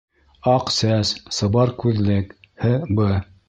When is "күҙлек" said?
1.87-2.35